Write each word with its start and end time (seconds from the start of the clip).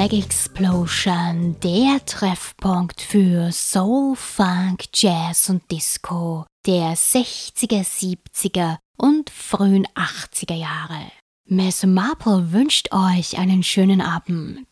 Black 0.00 0.12
Explosion, 0.60 1.56
der 1.60 2.04
Treffpunkt 2.04 3.00
für 3.00 3.50
Soul, 3.50 4.14
Funk, 4.14 4.84
Jazz 4.92 5.48
und 5.48 5.62
Disco 5.70 6.44
der 6.66 6.94
60er, 6.94 7.82
70er 7.82 8.76
und 8.98 9.30
frühen 9.30 9.86
80er 9.94 10.54
Jahre. 10.54 11.10
Miss 11.46 11.86
Marple 11.86 12.52
wünscht 12.52 12.92
euch 12.92 13.38
einen 13.38 13.62
schönen 13.62 14.02
Abend. 14.02 14.66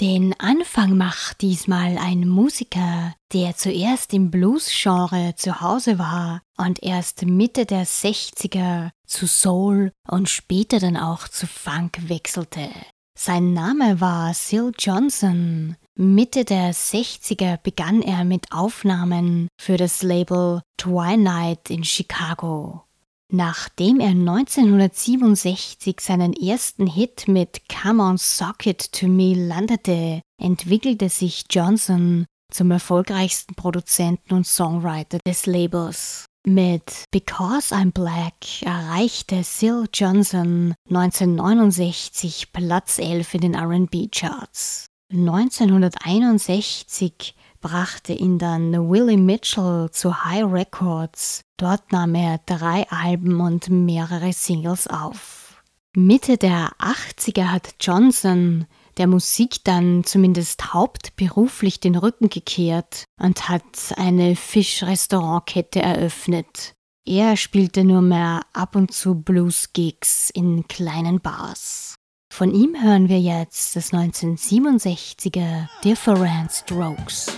Den 0.00 0.38
Anfang 0.38 0.96
macht 0.96 1.40
diesmal 1.40 1.98
ein 1.98 2.28
Musiker, 2.28 3.12
der 3.32 3.56
zuerst 3.56 4.14
im 4.14 4.30
Blues-Genre 4.30 5.34
zu 5.34 5.60
Hause 5.60 5.98
war 5.98 6.40
und 6.56 6.84
erst 6.84 7.22
Mitte 7.22 7.66
der 7.66 7.84
60er 7.84 8.90
zu 9.08 9.26
Soul 9.26 9.90
und 10.06 10.28
später 10.28 10.78
dann 10.78 10.96
auch 10.96 11.26
zu 11.26 11.48
Funk 11.48 11.98
wechselte. 12.08 12.68
Sein 13.18 13.54
Name 13.54 14.00
war 14.02 14.34
Sil 14.36 14.76
Johnson. 14.78 15.76
Mitte 15.96 16.44
der 16.44 16.74
60er 16.74 17.56
begann 17.56 18.02
er 18.02 18.24
mit 18.24 18.52
Aufnahmen 18.52 19.48
für 19.58 19.78
das 19.78 20.02
Label 20.02 20.60
Twilight 20.76 21.70
in 21.70 21.82
Chicago. 21.82 22.84
Nachdem 23.32 24.00
er 24.00 24.10
1967 24.10 25.98
seinen 26.00 26.34
ersten 26.34 26.86
Hit 26.86 27.26
mit 27.26 27.62
Come 27.70 28.02
on 28.02 28.18
Socket 28.18 28.92
to 28.92 29.08
Me 29.08 29.34
landete, 29.34 30.20
entwickelte 30.40 31.08
sich 31.08 31.44
Johnson 31.50 32.26
zum 32.52 32.70
erfolgreichsten 32.70 33.54
Produzenten 33.54 34.34
und 34.34 34.46
Songwriter 34.46 35.18
des 35.26 35.46
Labels. 35.46 36.26
Mit 36.48 37.06
Because 37.10 37.74
I'm 37.74 37.90
Black 37.90 38.62
erreichte 38.62 39.42
Sil 39.42 39.90
Johnson 39.92 40.76
1969 40.88 42.52
Platz 42.52 43.00
11 43.00 43.34
in 43.34 43.40
den 43.40 43.56
RB-Charts. 43.56 44.86
1961 45.10 47.34
brachte 47.60 48.12
ihn 48.12 48.38
dann 48.38 48.88
Willie 48.88 49.16
Mitchell 49.16 49.90
zu 49.90 50.24
High 50.24 50.44
Records. 50.44 51.40
Dort 51.56 51.90
nahm 51.90 52.14
er 52.14 52.38
drei 52.46 52.88
Alben 52.90 53.40
und 53.40 53.68
mehrere 53.68 54.32
Singles 54.32 54.86
auf. 54.86 55.60
Mitte 55.96 56.36
der 56.36 56.70
80er 56.78 57.46
hat 57.46 57.74
Johnson 57.80 58.66
der 58.98 59.06
Musik 59.06 59.64
dann 59.64 60.04
zumindest 60.04 60.72
hauptberuflich 60.72 61.80
den 61.80 61.96
Rücken 61.96 62.28
gekehrt 62.28 63.04
und 63.20 63.48
hat 63.48 63.94
eine 63.96 64.36
Fischrestaurantkette 64.36 65.80
eröffnet. 65.80 66.74
Er 67.04 67.36
spielte 67.36 67.84
nur 67.84 68.02
mehr 68.02 68.40
ab 68.52 68.74
und 68.74 68.92
zu 68.92 69.14
Blues-Gigs 69.14 70.30
in 70.30 70.66
kleinen 70.66 71.20
Bars. 71.20 71.94
Von 72.32 72.52
ihm 72.52 72.74
hören 72.82 73.08
wir 73.08 73.20
jetzt 73.20 73.76
das 73.76 73.92
1967er 73.92 75.68
Different 75.84 76.50
Strokes. 76.52 77.32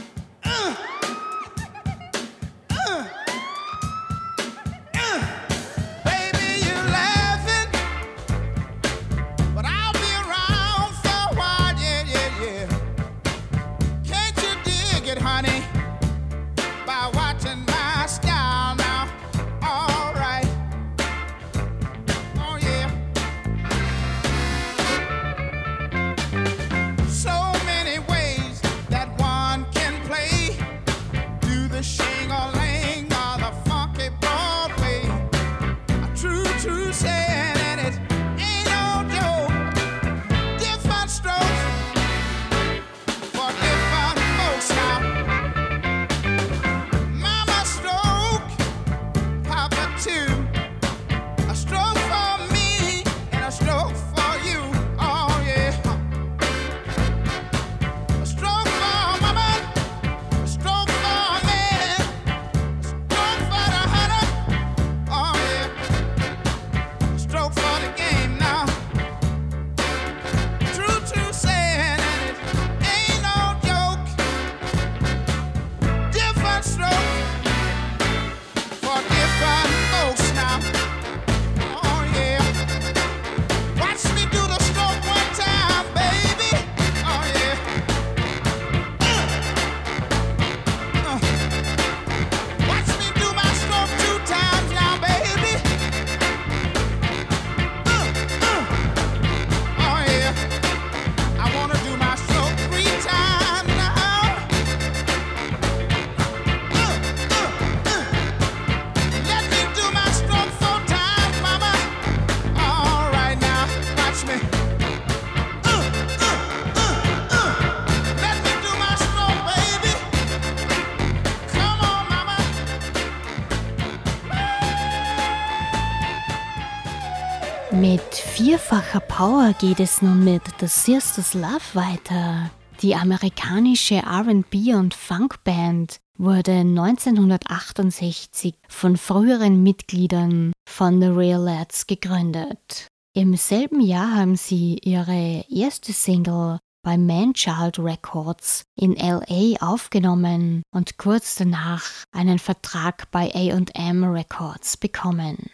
Vierfacher 128.79 129.01
Power 129.01 129.53
geht 129.59 129.81
es 129.81 130.03
nun 130.03 130.23
mit 130.23 130.43
The 130.61 130.69
Sisters 130.69 131.35
Love 131.35 131.75
weiter. 131.75 132.49
Die 132.81 132.95
amerikanische 132.95 133.97
RB- 133.97 134.77
und 134.77 134.95
Funkband 134.95 135.97
wurde 136.17 136.53
1968 136.53 138.55
von 138.69 138.97
früheren 138.97 139.65
Mitgliedern 139.65 140.53
von 140.69 141.01
The 141.01 141.09
Real 141.09 141.43
Lads 141.43 141.89
gegründet. 141.89 142.87
Im 143.15 143.35
selben 143.35 143.81
Jahr 143.81 144.15
haben 144.15 144.37
sie 144.37 144.79
ihre 144.85 145.45
erste 145.51 145.93
Single 145.93 146.61
bei 146.85 146.97
Manchild 146.97 147.81
Records 147.81 148.63
in 148.77 148.95
LA 148.95 149.57
aufgenommen 149.61 150.63
und 150.73 150.99
kurz 150.99 151.35
danach 151.35 151.83
einen 152.13 152.39
Vertrag 152.39 153.11
bei 153.11 153.29
AM 153.35 154.05
Records 154.05 154.77
bekommen. 154.77 155.51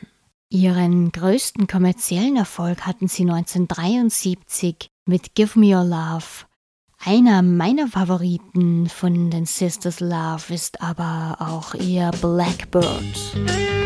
Ihren 0.51 1.11
größten 1.11 1.67
kommerziellen 1.67 2.37
Erfolg 2.37 2.87
hatten 2.87 3.09
sie 3.09 3.23
1973 3.23 4.89
mit 5.07 5.35
Give 5.35 5.59
Me 5.59 5.77
Your 5.77 5.85
Love. 5.85 6.47
Einer 7.05 7.43
meiner 7.43 7.89
Favoriten 7.89 8.89
von 8.89 9.31
den 9.31 9.47
Sisters 9.47 10.01
Love 10.01 10.55
ist 10.55 10.81
aber 10.81 11.37
auch 11.39 11.75
ihr 11.75 12.11
Blackbird. 12.21 13.84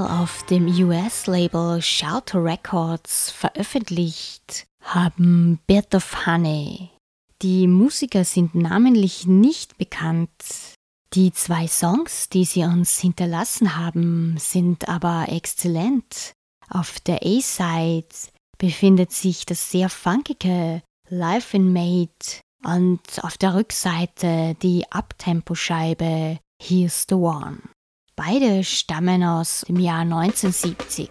Single 0.00 0.18
auf 0.22 0.42
dem 0.44 0.66
US-Label 0.66 1.82
Shelter 1.82 2.42
Records 2.42 3.30
veröffentlicht 3.30 4.66
haben 4.82 5.58
Bit 5.66 5.94
of 5.94 6.26
Honey. 6.26 6.90
Die 7.42 7.66
Musiker 7.66 8.24
sind 8.24 8.54
namentlich 8.54 9.26
nicht 9.26 9.76
bekannt. 9.78 10.30
Die 11.12 11.32
zwei 11.32 11.66
Songs, 11.66 12.28
die 12.28 12.44
sie 12.44 12.64
uns 12.64 12.98
hinterlassen 12.98 13.76
haben, 13.76 14.36
sind 14.38 14.88
aber 14.88 15.26
exzellent. 15.28 16.32
Auf 16.68 17.00
der 17.00 17.20
A-Side 17.22 18.08
befindet 18.58 19.12
sich 19.12 19.44
das 19.44 19.70
sehr 19.70 19.88
funkige 19.88 20.82
Life 21.08 21.56
in 21.56 21.72
Made 21.72 22.40
und 22.64 23.02
auf 23.22 23.36
der 23.36 23.54
Rückseite 23.54 24.56
die 24.62 24.90
Abtempo-Scheibe 24.90 26.38
Here's 26.62 27.06
the 27.08 27.16
One. 27.16 27.60
Beide 28.22 28.64
stammen 28.64 29.24
aus 29.24 29.64
dem 29.66 29.80
Jahr 29.80 30.00
1970. 30.00 31.08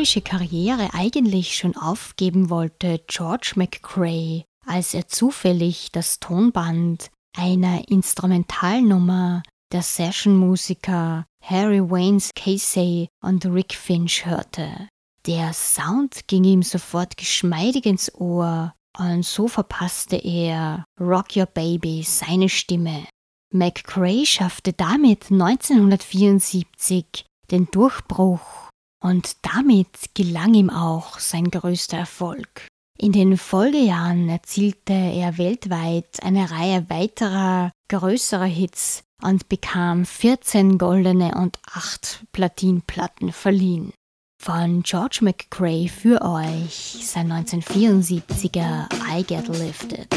musikalische 0.00 0.22
Karriere 0.22 0.94
eigentlich 0.94 1.58
schon 1.58 1.76
aufgeben 1.76 2.48
wollte, 2.48 3.02
George 3.06 3.52
McCrae, 3.56 4.44
als 4.66 4.94
er 4.94 5.08
zufällig 5.08 5.92
das 5.92 6.20
Tonband 6.20 7.10
einer 7.36 7.86
Instrumentalnummer 7.90 9.42
der 9.70 9.82
Sessionmusiker 9.82 11.26
Harry 11.44 11.82
Waynes 11.82 12.30
Casey 12.34 13.08
und 13.22 13.44
Rick 13.44 13.74
Finch 13.74 14.24
hörte. 14.24 14.88
Der 15.26 15.52
Sound 15.52 16.26
ging 16.28 16.44
ihm 16.44 16.62
sofort 16.62 17.18
geschmeidig 17.18 17.84
ins 17.84 18.14
Ohr 18.14 18.72
und 18.98 19.26
so 19.26 19.48
verpasste 19.48 20.16
er 20.16 20.82
Rock 20.98 21.36
Your 21.36 21.44
Baby 21.44 22.02
seine 22.04 22.48
Stimme. 22.48 23.04
McCrae 23.52 24.24
schaffte 24.24 24.72
damit 24.72 25.30
1974 25.30 27.26
den 27.50 27.70
Durchbruch 27.70 28.40
und 29.00 29.36
damit 29.42 30.14
gelang 30.14 30.54
ihm 30.54 30.70
auch 30.70 31.18
sein 31.18 31.50
größter 31.50 31.98
Erfolg. 31.98 32.68
In 32.98 33.12
den 33.12 33.38
Folgejahren 33.38 34.28
erzielte 34.28 34.92
er 34.92 35.38
weltweit 35.38 36.22
eine 36.22 36.50
Reihe 36.50 36.90
weiterer 36.90 37.72
größerer 37.88 38.44
Hits 38.44 39.04
und 39.22 39.48
bekam 39.48 40.04
14 40.04 40.76
goldene 40.76 41.34
und 41.34 41.58
8 41.72 42.26
Platinplatten 42.32 43.32
verliehen. 43.32 43.92
Von 44.42 44.82
George 44.82 45.18
McCrae 45.22 45.88
für 45.88 46.22
euch 46.22 47.00
sein 47.02 47.30
1974er 47.30 48.86
I 49.14 49.22
Get 49.24 49.48
Lifted. 49.48 50.08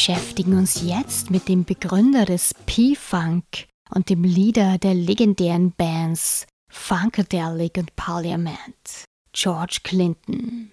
Beschäftigen 0.00 0.56
uns 0.56 0.80
jetzt 0.80 1.30
mit 1.30 1.46
dem 1.46 1.66
Begründer 1.66 2.24
des 2.24 2.54
P-Funk 2.64 3.66
und 3.90 4.08
dem 4.08 4.24
Leader 4.24 4.78
der 4.78 4.94
legendären 4.94 5.72
Bands 5.72 6.46
Funkadelic 6.72 7.76
und 7.76 7.94
Parliament, 7.96 9.04
George 9.34 9.80
Clinton. 9.84 10.70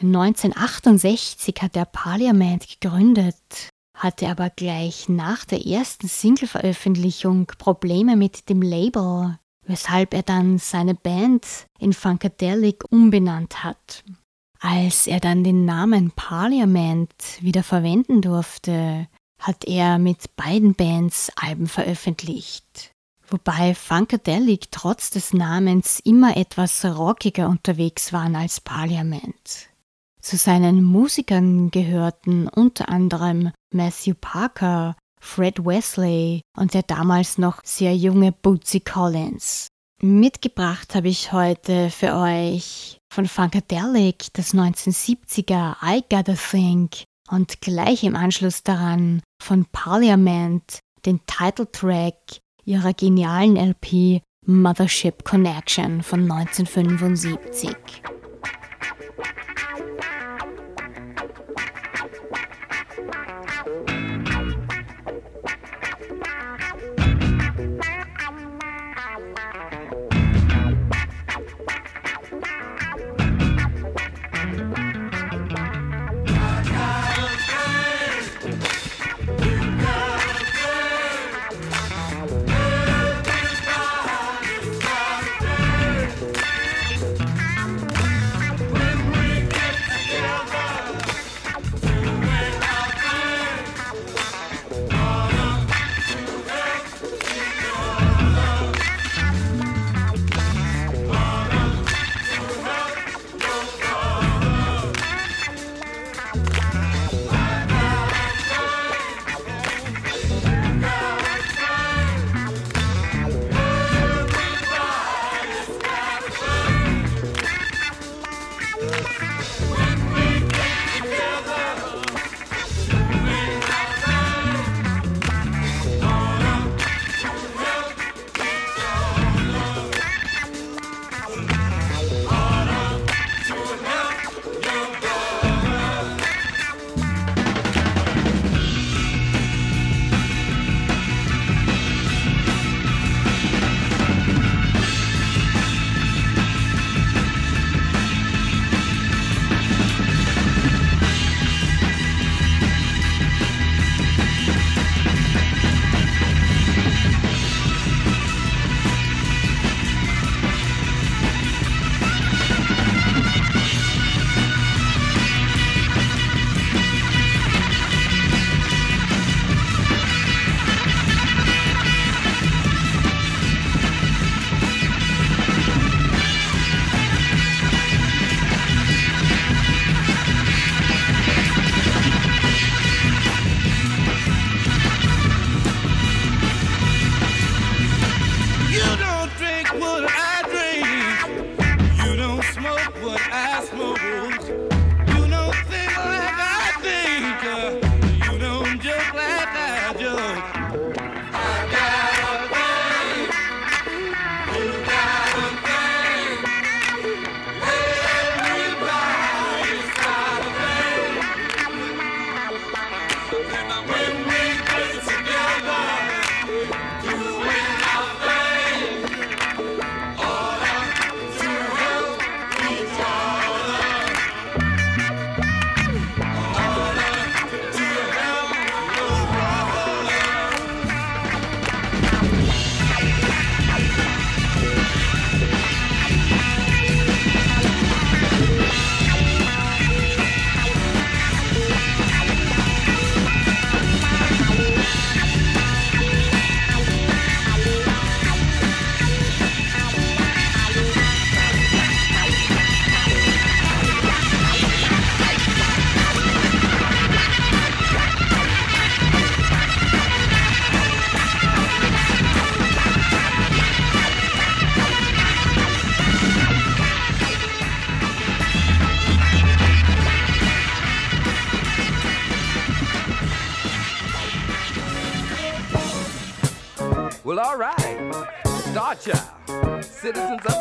1968 0.00 1.54
hat 1.60 1.76
er 1.76 1.84
Parliament 1.84 2.66
gegründet, 2.80 3.68
hatte 3.94 4.26
aber 4.26 4.48
gleich 4.48 5.10
nach 5.10 5.44
der 5.44 5.66
ersten 5.66 6.08
Single-Veröffentlichung 6.08 7.48
Probleme 7.58 8.16
mit 8.16 8.48
dem 8.48 8.62
Label, 8.62 9.38
weshalb 9.66 10.14
er 10.14 10.22
dann 10.22 10.56
seine 10.56 10.94
Band 10.94 11.46
in 11.78 11.92
Funkadelic 11.92 12.90
umbenannt 12.90 13.62
hat. 13.64 14.02
Als 14.68 15.06
er 15.06 15.20
dann 15.20 15.44
den 15.44 15.64
Namen 15.64 16.10
Parliament 16.10 17.12
wieder 17.40 17.62
verwenden 17.62 18.20
durfte, 18.20 19.06
hat 19.38 19.64
er 19.64 20.00
mit 20.00 20.34
beiden 20.34 20.74
Bands 20.74 21.30
Alben 21.36 21.68
veröffentlicht. 21.68 22.90
Wobei 23.28 23.76
Funkadelic 23.76 24.72
trotz 24.72 25.10
des 25.10 25.32
Namens 25.32 26.00
immer 26.00 26.36
etwas 26.36 26.84
rockiger 26.84 27.48
unterwegs 27.48 28.12
waren 28.12 28.34
als 28.34 28.60
Parliament. 28.60 29.68
Zu 30.20 30.36
seinen 30.36 30.82
Musikern 30.82 31.70
gehörten 31.70 32.48
unter 32.48 32.88
anderem 32.88 33.52
Matthew 33.72 34.14
Parker, 34.20 34.96
Fred 35.20 35.64
Wesley 35.64 36.40
und 36.58 36.74
der 36.74 36.82
damals 36.82 37.38
noch 37.38 37.60
sehr 37.62 37.96
junge 37.96 38.32
Bootsy 38.32 38.80
Collins. 38.80 39.68
Mitgebracht 40.02 40.94
habe 40.94 41.08
ich 41.08 41.32
heute 41.32 41.88
für 41.88 42.16
euch 42.16 42.98
von 43.10 43.26
Funkadelic 43.26 44.26
das 44.34 44.52
1970er 44.52 45.76
I 45.82 46.02
Gotta 46.10 46.34
Think 46.34 47.04
und 47.30 47.62
gleich 47.62 48.04
im 48.04 48.14
Anschluss 48.14 48.62
daran 48.62 49.22
von 49.42 49.64
Parliament 49.72 50.80
den 51.06 51.20
Titeltrack 51.26 52.40
ihrer 52.66 52.92
genialen 52.92 53.56
LP 53.56 54.20
Mothership 54.44 55.24
Connection 55.24 56.02
von 56.02 56.30
1975. 56.30 57.74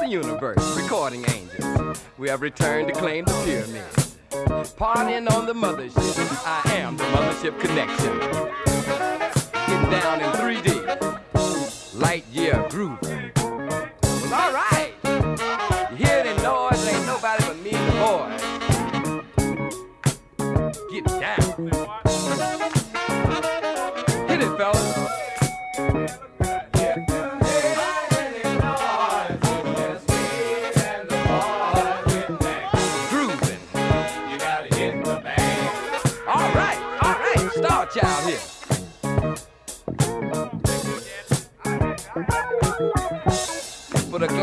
Universe, 0.09 0.81
recording 0.81 1.23
angels. 1.29 2.01
We 2.17 2.27
have 2.29 2.41
returned 2.41 2.87
to 2.87 2.93
claim 2.95 3.25
the 3.25 3.33
pyramid. 3.45 3.83
Partying 4.75 5.29
on 5.29 5.45
the 5.45 5.53
mothership. 5.53 6.43
I 6.43 6.73
am 6.73 6.97
the 6.97 7.03
mothership 7.03 7.59
connection. 7.59 8.17
Getting 9.67 9.91
down 9.91 10.21
in 10.21 10.31
3D. 10.41 12.01
Light 12.01 12.25
year 12.31 12.65
grooving. 12.71 13.31
Well, 13.35 14.33
all 14.33 14.51
right. 14.51 15.64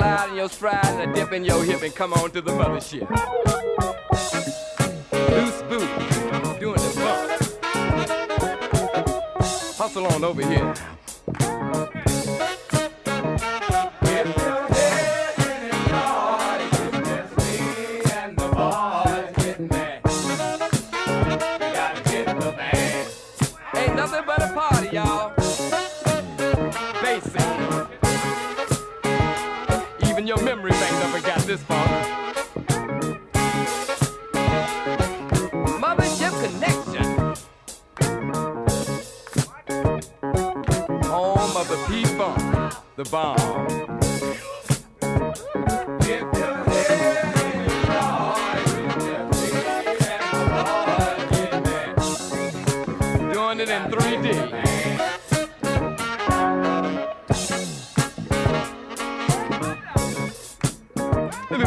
Glide 0.02 0.30
in 0.30 0.36
your 0.36 0.48
stride 0.48 0.84
and 0.84 1.10
a 1.10 1.14
dip 1.14 1.32
in 1.32 1.44
your 1.44 1.62
hip 1.62 1.82
and 1.82 1.94
come 1.94 2.12
on 2.14 2.30
to 2.32 2.40
the 2.40 2.50
mothership. 2.50 3.08
Loose 5.30 5.62
boot, 5.62 5.88
doing 6.58 6.74
the 6.74 6.92
bump. 7.00 7.28
Hustle 9.78 10.06
on 10.06 10.24
over 10.24 10.44
here. 10.44 10.74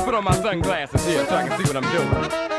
Put 0.05 0.13
on 0.13 0.23
my 0.23 0.35
sunglasses 0.35 1.03
here 1.03 1.25
so 1.25 1.35
I 1.35 1.47
can 1.47 1.57
see 1.57 1.73
what 1.73 1.83
I'm 1.83 1.91
doing. 1.91 2.54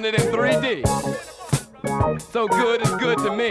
In 0.00 0.14
3D. 0.14 0.80
So 2.32 2.48
good 2.48 2.80
is 2.80 2.90
good 2.92 3.18
to 3.18 3.36
me. 3.36 3.50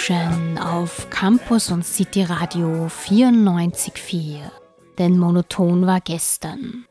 Explosion 0.00 0.56
auf 0.56 1.10
Campus 1.10 1.70
und 1.70 1.84
City 1.84 2.22
Radio 2.22 2.86
94.4. 2.86 4.50
Denn 4.96 5.18
monoton 5.18 5.86
war 5.86 6.00
gestern. 6.00 6.86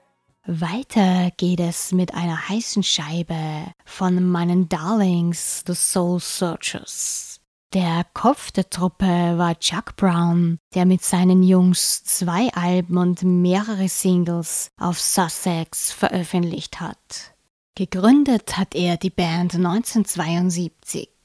Weiter 0.46 1.32
geht 1.36 1.60
es 1.60 1.92
mit 1.92 2.14
einer 2.14 2.50
heißen 2.50 2.84
Scheibe 2.84 3.74
von 3.84 4.30
meinen 4.30 4.70
Darlings, 4.70 5.64
The 5.66 5.74
Soul 5.74 6.20
Searchers. 6.20 7.40
Der 7.74 8.06
Kopf 8.14 8.52
der 8.52 8.70
Truppe 8.70 9.08
war 9.08 9.58
Chuck 9.58 9.96
Brown, 9.96 10.60
der 10.76 10.86
mit 10.86 11.04
seinen 11.04 11.42
Jungs 11.42 12.04
zwei 12.04 12.50
Alben 12.54 12.98
und 13.00 13.24
mehrere 13.24 13.90
Singles 13.90 14.70
auf 14.78 15.00
Sussex 15.00 15.92
veröffentlicht 15.92 16.80
hat. 16.80 17.34
Gegründet 17.74 18.56
hat 18.56 18.76
er 18.76 18.98
die 18.98 19.10
Band 19.10 19.56
1972 19.56 21.19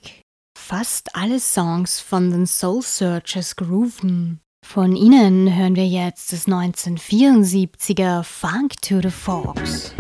fast 0.66 1.14
alle 1.14 1.40
Songs 1.40 2.00
von 2.00 2.30
den 2.30 2.46
Soul 2.46 2.80
Searchers 2.80 3.54
grooven. 3.56 4.40
Von 4.64 4.96
ihnen 4.96 5.54
hören 5.54 5.76
wir 5.76 5.86
jetzt 5.86 6.32
das 6.32 6.48
1974er 6.48 8.22
Funk 8.22 8.80
to 8.80 9.02
the 9.02 9.10
Fox. 9.10 9.94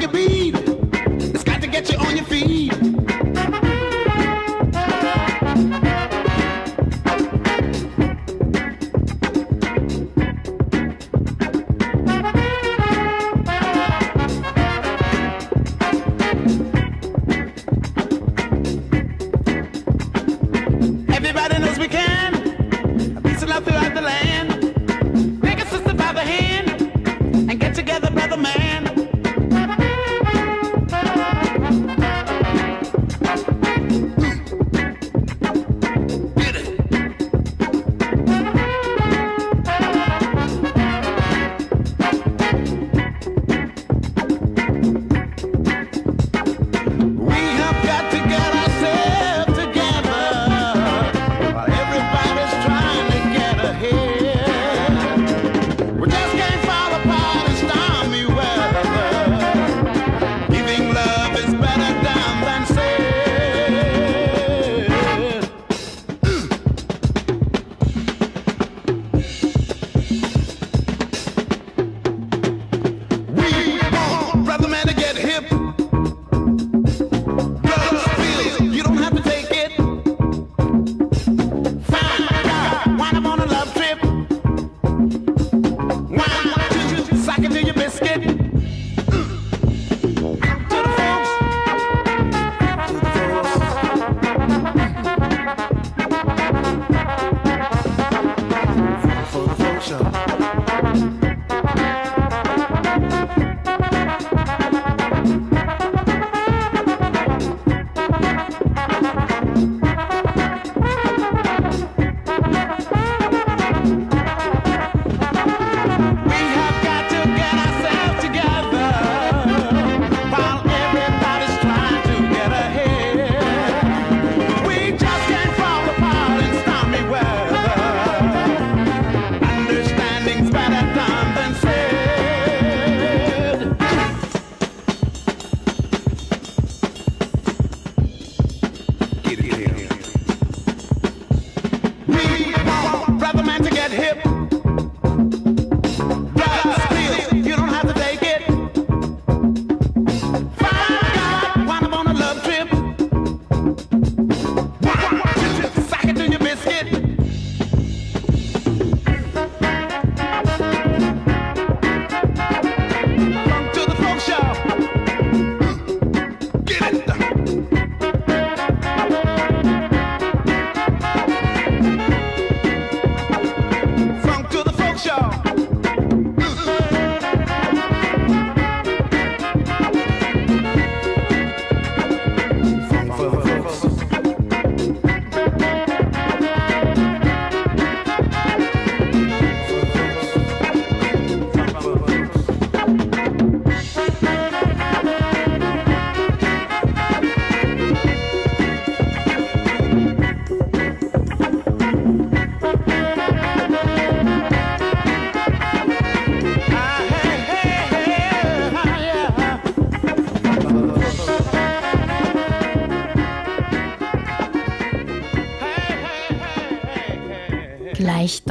like 0.00 0.08
a 0.08 0.12
bead. 0.12 0.59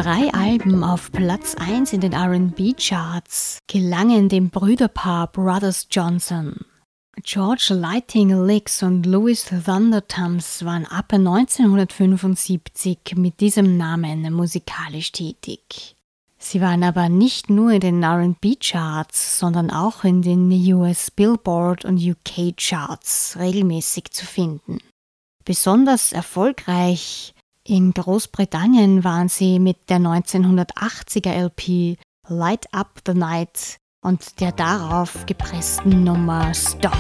Drei 0.04 0.34
Alben 0.34 0.86
auf 0.86 1.12
Platz 1.12 1.56
1 1.56 1.92
in 1.92 2.00
den 2.00 2.14
RB-Charts 2.14 3.60
gelangen 3.68 4.30
dem 4.30 4.50
Brüderpaar 4.50 5.28
Brothers 5.28 5.88
Johnson. 5.92 6.56
George 7.22 7.74
Lighting 7.74 8.46
Licks 8.46 8.82
und 8.82 9.06
Louis 9.06 9.44
Thundertums 9.44 10.64
waren 10.64 10.86
ab 10.86 11.12
1975 11.12 13.16
mit 13.18 13.42
diesem 13.42 13.76
Namen 13.76 14.32
musikalisch 14.32 15.12
tätig. 15.12 15.98
Sie 16.38 16.62
waren 16.62 16.86
aber 16.86 17.10
nicht 17.10 17.50
nur 17.50 17.72
in 17.72 17.82
den 17.82 18.02
RB-Charts, 18.02 19.38
sondern 19.38 19.70
auch 19.70 20.06
in 20.06 20.22
den 20.22 20.50
US 20.76 21.12
Billboard 21.12 21.84
und 21.84 21.98
UK 21.98 22.56
Charts 22.56 23.36
regelmäßig 23.38 24.12
zu 24.12 24.26
finden. 24.26 24.78
Besonders 25.44 26.14
erfolgreich 26.14 27.34
in 27.70 27.94
Großbritannien 27.94 29.04
waren 29.04 29.30
sie 29.30 29.60
mit 29.60 29.90
der 29.90 30.00
1980er 30.00 31.32
LP 31.32 31.98
Light 32.28 32.74
Up 32.74 33.02
the 33.06 33.14
Night 33.14 33.78
und 34.02 34.40
der 34.40 34.52
darauf 34.52 35.26
gepressten 35.28 36.04
Nummer 36.04 36.52
Stop. 36.56 36.98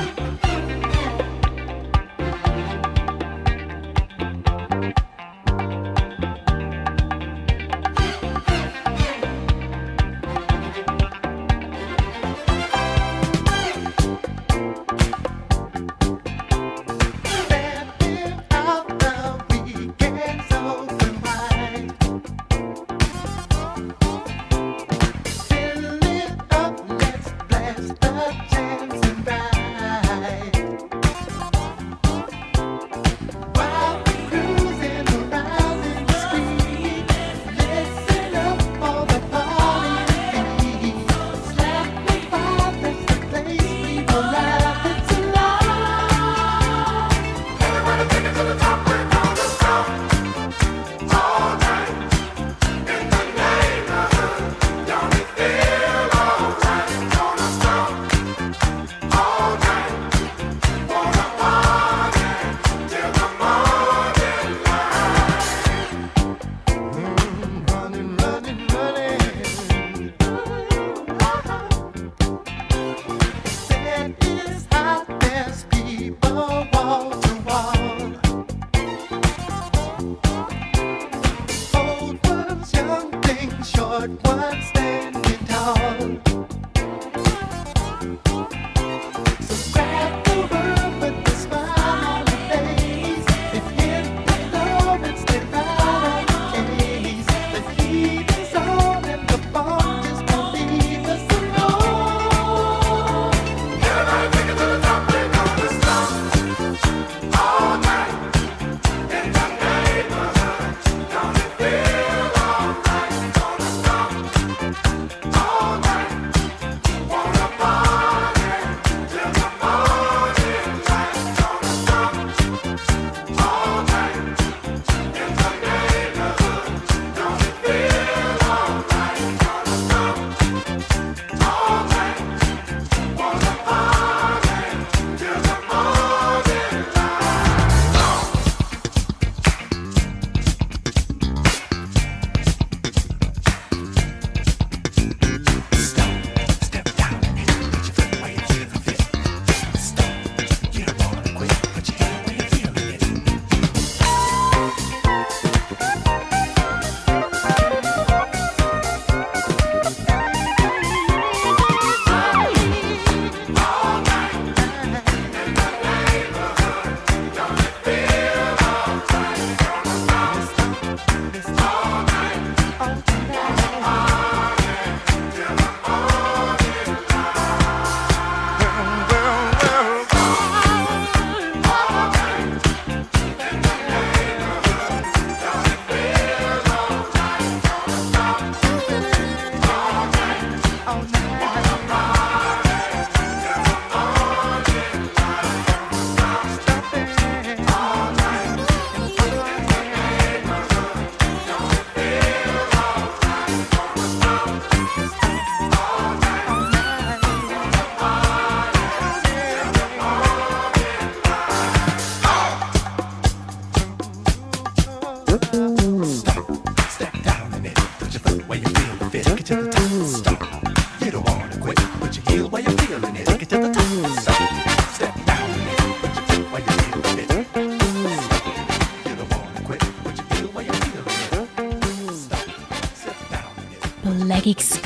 stand 84.62 85.15
me 85.15 85.38
tall. 85.48 86.59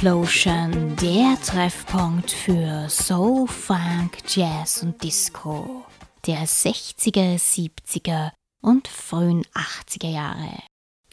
Explosion, 0.03 0.97
der 0.97 1.37
Treffpunkt 1.45 2.29
für 2.29 2.89
Soul, 2.89 3.47
Funk, 3.47 4.17
Jazz 4.27 4.83
und 4.83 5.01
Disco 5.01 5.85
der 6.27 6.45
60er, 6.45 7.37
70er 7.37 8.31
und 8.61 8.89
frühen 8.89 9.45
80er 9.53 10.09
Jahre. 10.09 10.59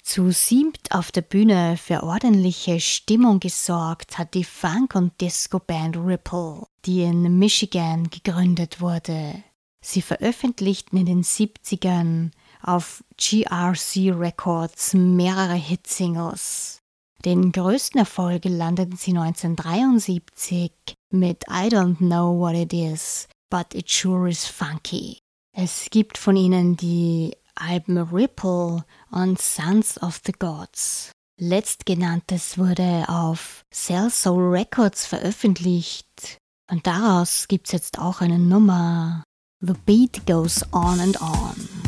Zu 0.02 0.32
siebt 0.32 0.90
auf 0.90 1.12
der 1.12 1.20
Bühne 1.20 1.76
für 1.76 2.02
ordentliche 2.02 2.80
Stimmung 2.80 3.38
gesorgt 3.38 4.18
hat 4.18 4.34
die 4.34 4.42
Funk- 4.42 4.96
und 4.96 5.20
Disco-Band 5.20 5.96
Ripple, 5.96 6.64
die 6.84 7.02
in 7.02 7.38
Michigan 7.38 8.10
gegründet 8.10 8.80
wurde. 8.80 9.44
Sie 9.84 10.02
veröffentlichten 10.02 10.98
in 10.98 11.06
den 11.06 11.22
70ern 11.22 12.32
auf 12.60 13.04
GRC 13.16 14.18
Records 14.18 14.94
mehrere 14.94 15.54
Hitsingles. 15.54 16.79
Den 17.24 17.52
größten 17.52 18.00
Erfolg 18.00 18.46
landeten 18.46 18.96
sie 18.96 19.10
1973 19.10 20.72
mit 21.10 21.44
I 21.50 21.68
Don't 21.68 21.98
Know 21.98 22.38
What 22.38 22.54
It 22.54 22.72
Is, 22.72 23.28
But 23.50 23.74
It 23.74 23.90
Sure 23.90 24.30
Is 24.30 24.46
Funky. 24.46 25.18
Es 25.54 25.88
gibt 25.90 26.16
von 26.16 26.36
ihnen 26.36 26.76
die 26.76 27.36
Alben 27.56 27.98
Ripple 27.98 28.84
und 29.10 29.40
Sons 29.40 30.02
of 30.02 30.20
the 30.24 30.32
Gods. 30.32 31.12
Letztgenanntes 31.38 32.56
wurde 32.56 33.04
auf 33.08 33.64
Cell 33.70 34.10
Soul 34.10 34.54
Records 34.56 35.04
veröffentlicht 35.04 36.38
und 36.70 36.86
daraus 36.86 37.48
gibt's 37.48 37.72
jetzt 37.72 37.98
auch 37.98 38.22
eine 38.22 38.38
Nummer. 38.38 39.24
The 39.60 39.74
beat 39.84 40.26
goes 40.26 40.62
on 40.72 41.00
and 41.00 41.20
on. 41.20 41.79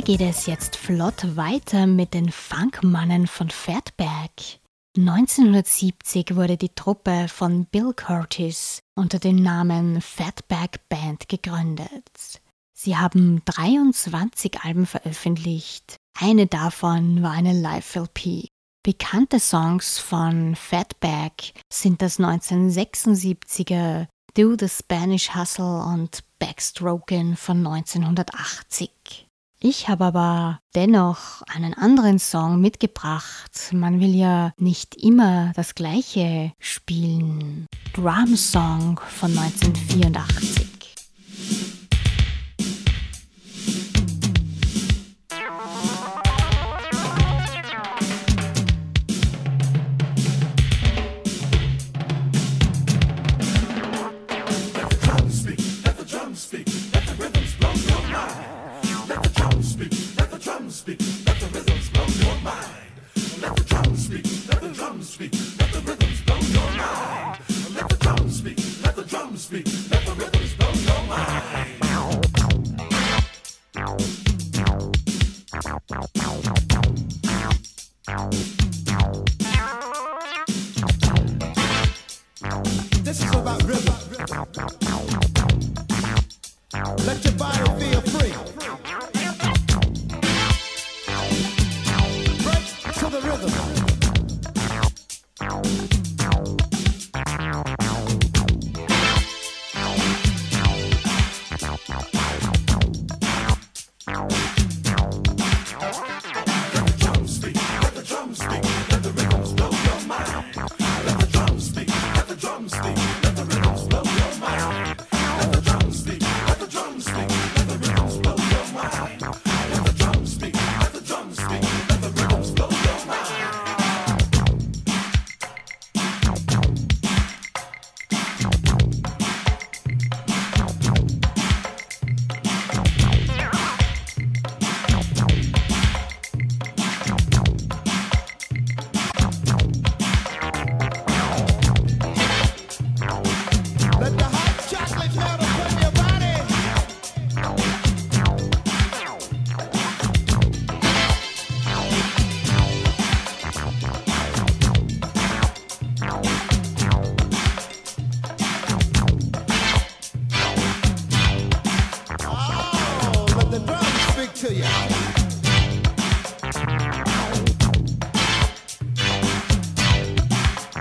Mir 0.00 0.16
geht 0.16 0.22
es 0.22 0.46
jetzt 0.46 0.76
flott 0.76 1.36
weiter 1.36 1.86
mit 1.86 2.14
den 2.14 2.32
Funkmannen 2.32 3.26
von 3.26 3.50
Fatback. 3.50 4.60
1970 4.96 6.36
wurde 6.36 6.56
die 6.56 6.74
Truppe 6.74 7.26
von 7.28 7.66
Bill 7.66 7.92
Curtis 7.92 8.80
unter 8.94 9.18
dem 9.18 9.36
Namen 9.36 10.00
Fatback 10.00 10.88
Band 10.88 11.28
gegründet. 11.28 12.40
Sie 12.72 12.96
haben 12.96 13.42
23 13.44 14.62
Alben 14.62 14.86
veröffentlicht. 14.86 15.96
Eine 16.18 16.46
davon 16.46 17.22
war 17.22 17.32
eine 17.32 17.52
Live-LP. 17.52 18.48
Bekannte 18.82 19.38
Songs 19.38 19.98
von 19.98 20.56
Fatback 20.56 21.52
sind 21.70 22.00
das 22.00 22.18
1976er 22.18 24.06
Do 24.32 24.56
the 24.58 24.70
Spanish 24.70 25.34
Hustle 25.34 25.84
und 25.84 26.24
Backstroken 26.38 27.36
von 27.36 27.58
1980. 27.66 29.26
Ich 29.62 29.90
habe 29.90 30.06
aber 30.06 30.60
dennoch 30.74 31.42
einen 31.42 31.74
anderen 31.74 32.18
Song 32.18 32.62
mitgebracht. 32.62 33.72
Man 33.72 34.00
will 34.00 34.14
ja 34.14 34.54
nicht 34.56 34.94
immer 34.94 35.52
das 35.54 35.74
gleiche 35.74 36.52
spielen. 36.58 37.66
Drum 37.92 38.36
Song 38.36 38.98
von 39.18 39.36
1984. 39.36 40.79
drums 60.50 60.74
speak, 60.74 61.00
let 61.26 61.38
the 61.38 61.46
rhythms 61.46 61.88
blow 61.90 62.06
your 62.06 62.40
mind. 62.42 62.66
Let 63.40 63.54
the 63.54 63.64
drums 63.64 64.04
speak, 64.06 64.24
let 64.48 64.60
the 64.60 64.68
drums 64.70 65.08
speak. 65.08 65.49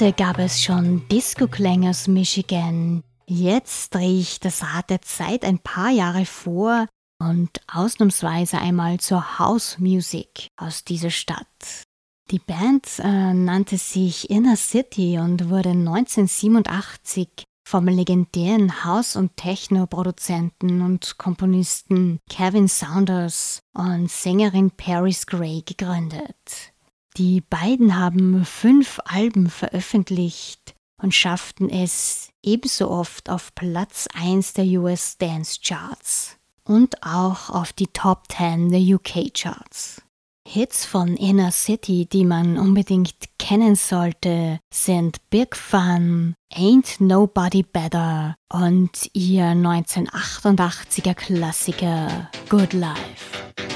Heute 0.00 0.12
gab 0.12 0.38
es 0.38 0.62
schon 0.62 1.08
Disco-Klänge 1.08 1.90
aus 1.90 2.06
Michigan. 2.06 3.02
Jetzt 3.26 3.92
drehe 3.92 4.20
ich 4.20 4.38
das 4.38 4.62
Rad 4.62 4.90
der 4.90 5.02
Zeit 5.02 5.44
ein 5.44 5.58
paar 5.58 5.90
Jahre 5.90 6.24
vor 6.24 6.86
und 7.20 7.60
ausnahmsweise 7.66 8.58
einmal 8.58 9.00
zur 9.00 9.40
House 9.40 9.80
Music 9.80 10.50
aus 10.56 10.84
dieser 10.84 11.10
Stadt. 11.10 11.82
Die 12.30 12.38
Band 12.38 12.86
äh, 13.00 13.34
nannte 13.34 13.76
sich 13.76 14.30
Inner 14.30 14.54
City 14.54 15.18
und 15.18 15.50
wurde 15.50 15.70
1987 15.70 17.42
vom 17.68 17.88
legendären 17.88 18.84
House- 18.84 19.16
und 19.16 19.36
Techno-Produzenten 19.36 20.80
und 20.80 21.18
Komponisten 21.18 22.20
Kevin 22.30 22.68
Saunders 22.68 23.62
und 23.72 24.08
Sängerin 24.08 24.70
Paris 24.70 25.26
Gray 25.26 25.64
gegründet. 25.66 26.72
Die 27.16 27.40
beiden 27.40 27.98
haben 27.98 28.44
fünf 28.44 29.00
Alben 29.04 29.48
veröffentlicht 29.48 30.74
und 31.02 31.14
schafften 31.14 31.70
es 31.70 32.30
ebenso 32.42 32.90
oft 32.90 33.30
auf 33.30 33.54
Platz 33.54 34.08
1 34.14 34.52
der 34.54 34.64
US 34.80 35.16
Dance 35.18 35.60
Charts 35.64 36.36
und 36.64 37.02
auch 37.02 37.50
auf 37.50 37.72
die 37.72 37.88
Top 37.88 38.24
10 38.30 38.70
der 38.70 38.80
UK 38.80 39.32
Charts. 39.34 40.02
Hits 40.50 40.86
von 40.86 41.16
Inner 41.16 41.50
City, 41.50 42.06
die 42.10 42.24
man 42.24 42.56
unbedingt 42.56 43.14
kennen 43.38 43.74
sollte, 43.74 44.60
sind 44.72 45.18
Big 45.28 45.54
Fun, 45.54 46.34
Ain't 46.54 47.02
Nobody 47.04 47.62
Better 47.62 48.34
und 48.50 49.10
ihr 49.12 49.44
1988er 49.44 51.12
Klassiker 51.12 52.30
Good 52.48 52.72
Life. 52.72 53.67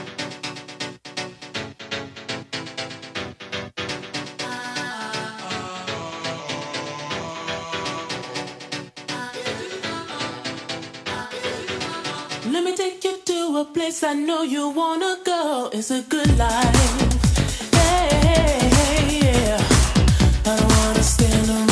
Place 13.73 14.03
I 14.03 14.13
know 14.13 14.43
you 14.43 14.69
wanna 14.71 15.17
go. 15.25 15.71
It's 15.73 15.91
a 15.91 16.03
good 16.03 16.37
life. 16.37 16.77
Hey, 17.73 18.09
hey, 18.27 18.69
hey, 18.77 19.21
yeah. 19.25 19.59
I 20.45 20.57
don't 20.57 20.73
wanna 20.79 21.03
stand 21.03 21.49
around 21.49 21.72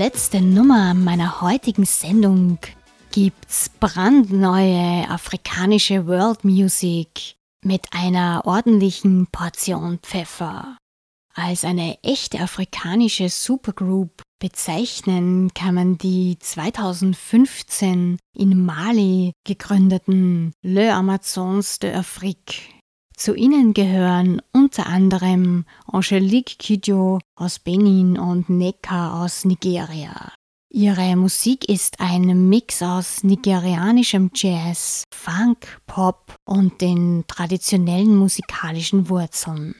letzte 0.00 0.40
Nummer 0.40 0.94
meiner 0.94 1.42
heutigen 1.42 1.84
Sendung 1.84 2.56
gibt's 3.12 3.68
brandneue 3.68 5.06
afrikanische 5.10 6.06
World 6.06 6.42
Music 6.42 7.36
mit 7.62 7.82
einer 7.90 8.40
ordentlichen 8.46 9.26
Portion 9.30 9.98
Pfeffer. 9.98 10.78
Als 11.34 11.64
eine 11.64 12.02
echte 12.02 12.40
afrikanische 12.40 13.28
Supergroup 13.28 14.22
Bezeichnen 14.38 15.52
kann 15.52 15.74
man 15.74 15.98
die 15.98 16.38
2015 16.38 18.16
in 18.34 18.64
Mali 18.64 19.32
gegründeten 19.44 20.54
Le 20.62 20.94
Amazons 20.94 21.78
de 21.78 21.92
Afrique. 21.92 22.62
Zu 23.20 23.34
ihnen 23.34 23.74
gehören 23.74 24.40
unter 24.50 24.86
anderem 24.86 25.66
Angelique 25.86 26.56
Kidjo 26.58 27.18
aus 27.36 27.58
Benin 27.58 28.18
und 28.18 28.48
Neka 28.48 29.22
aus 29.22 29.44
Nigeria. 29.44 30.32
Ihre 30.72 31.16
Musik 31.16 31.68
ist 31.68 32.00
ein 32.00 32.48
Mix 32.48 32.80
aus 32.82 33.22
nigerianischem 33.22 34.30
Jazz, 34.34 35.04
Funk, 35.14 35.82
Pop 35.86 36.34
und 36.46 36.80
den 36.80 37.24
traditionellen 37.26 38.16
musikalischen 38.16 39.10
Wurzeln. 39.10 39.74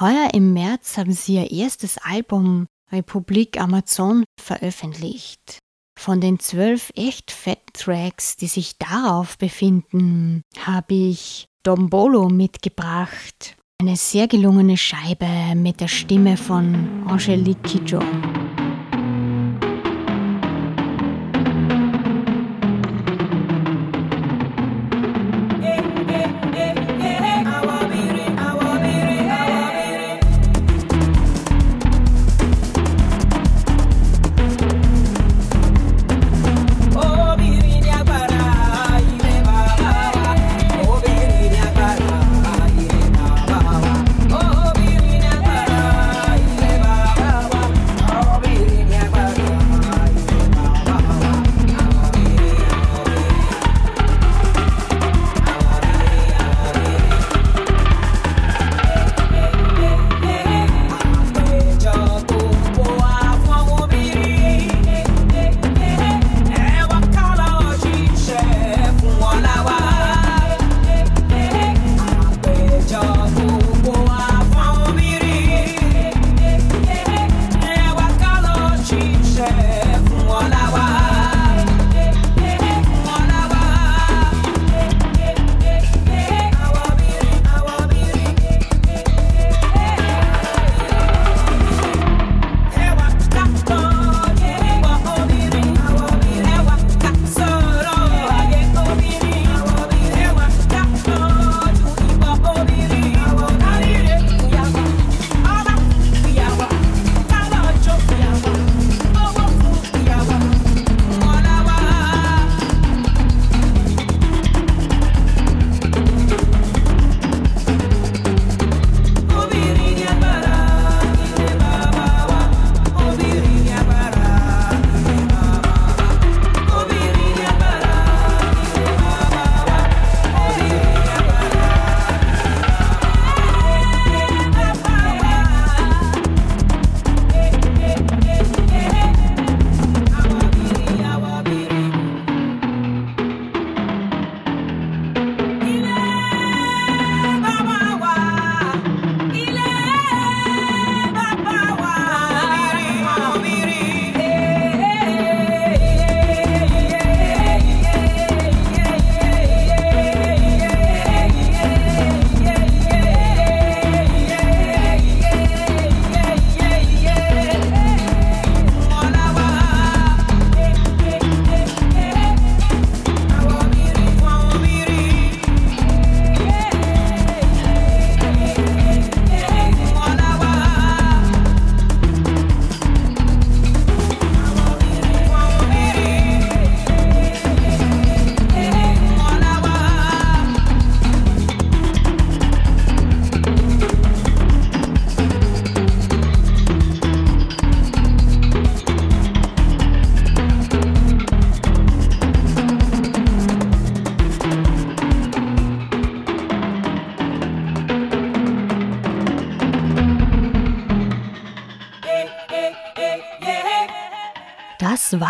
Heuer 0.00 0.30
im 0.32 0.54
März 0.54 0.96
haben 0.96 1.12
sie 1.12 1.34
ihr 1.34 1.50
erstes 1.50 1.98
Album 1.98 2.64
Republik 2.90 3.60
Amazon 3.60 4.24
veröffentlicht. 4.40 5.58
Von 5.98 6.22
den 6.22 6.38
zwölf 6.38 6.92
echt 6.94 7.30
fetten 7.30 7.74
Tracks, 7.74 8.36
die 8.36 8.46
sich 8.46 8.78
darauf 8.78 9.36
befinden, 9.36 10.40
habe 10.64 10.94
ich 10.94 11.46
Dombolo 11.66 12.28
mitgebracht. 12.28 13.56
Eine 13.80 13.96
sehr 13.96 14.28
gelungene 14.28 14.76
Scheibe 14.76 15.26
mit 15.56 15.80
der 15.80 15.88
Stimme 15.88 16.36
von 16.36 17.02
Angelique 17.08 17.60
Kidjo. 17.64 17.98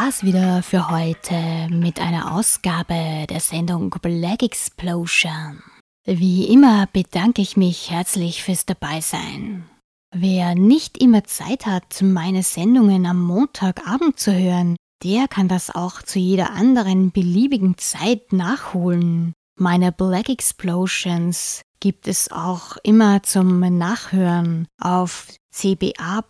War's 0.07 0.23
wieder 0.23 0.63
für 0.63 0.89
heute 0.89 1.67
mit 1.69 1.99
einer 1.99 2.33
Ausgabe 2.37 3.27
der 3.29 3.41
Sendung 3.41 3.91
Black 3.91 4.45
Explosion. 4.45 5.61
Wie 6.05 6.45
immer 6.45 6.87
bedanke 6.93 7.43
ich 7.43 7.57
mich 7.57 7.91
herzlich 7.91 8.45
fürs 8.45 8.67
Dabeisein. 8.67 9.69
Wer 10.15 10.55
nicht 10.55 11.03
immer 11.03 11.25
Zeit 11.25 11.67
hat, 11.67 12.03
meine 12.03 12.45
Sendungen 12.45 13.05
am 13.05 13.21
Montagabend 13.21 14.21
zu 14.21 14.33
hören, 14.33 14.77
der 15.03 15.27
kann 15.27 15.49
das 15.49 15.75
auch 15.75 16.01
zu 16.03 16.21
jeder 16.21 16.53
anderen 16.53 17.11
beliebigen 17.11 17.77
Zeit 17.77 18.33
nachholen. 18.33 19.33
Meine 19.59 19.91
Black 19.91 20.29
Explosions 20.29 21.63
gibt 21.81 22.07
es 22.07 22.31
auch 22.31 22.77
immer 22.85 23.25
zum 23.25 23.59
Nachhören 23.59 24.69
auf 24.81 25.27
cba.fro.at. 25.51 26.27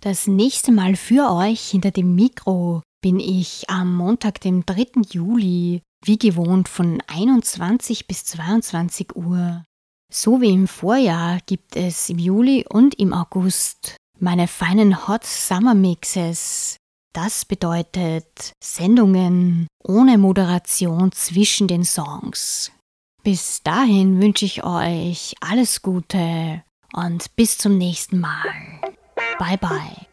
Das 0.00 0.28
nächste 0.28 0.70
Mal 0.70 0.94
für 0.94 1.32
euch 1.32 1.70
hinter 1.70 1.90
dem 1.90 2.14
Mikro 2.14 2.82
bin 3.00 3.18
ich 3.18 3.68
am 3.68 3.96
Montag, 3.96 4.40
dem 4.40 4.64
3. 4.64 5.02
Juli, 5.10 5.82
wie 6.04 6.18
gewohnt 6.18 6.68
von 6.68 7.02
21 7.08 8.06
bis 8.06 8.24
22 8.26 9.16
Uhr. 9.16 9.64
So 10.12 10.40
wie 10.40 10.52
im 10.52 10.68
Vorjahr 10.68 11.40
gibt 11.46 11.74
es 11.74 12.08
im 12.10 12.18
Juli 12.18 12.64
und 12.68 12.94
im 12.94 13.12
August 13.12 13.96
meine 14.20 14.46
feinen 14.46 15.08
Hot 15.08 15.24
Summer 15.24 15.74
Mixes. 15.74 16.76
Das 17.12 17.44
bedeutet 17.44 18.52
Sendungen 18.62 19.66
ohne 19.82 20.16
Moderation 20.16 21.10
zwischen 21.10 21.66
den 21.66 21.84
Songs. 21.84 22.70
Bis 23.24 23.64
dahin 23.64 24.20
wünsche 24.20 24.44
ich 24.44 24.62
euch 24.62 25.34
alles 25.40 25.82
Gute 25.82 26.62
und 26.92 27.34
bis 27.34 27.58
zum 27.58 27.76
nächsten 27.76 28.20
Mal. 28.20 28.94
Bye 29.38 29.56
bye. 29.56 30.08